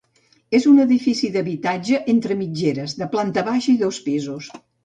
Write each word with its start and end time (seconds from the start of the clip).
És 0.59 0.63
un 0.71 0.79
edifici 0.83 1.29
d'habitatge 1.35 2.01
entre 2.15 2.39
mitgeres, 2.41 2.99
de 3.03 3.09
planta 3.15 3.47
baixa 3.51 3.73
i 3.77 3.81
dos 3.87 4.05
pisos. 4.09 4.53